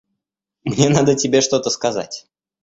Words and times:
Мне 0.63 0.89
надо 0.89 1.13
тебе 1.15 1.41
что-то 1.41 1.69
сказать. 1.69 2.25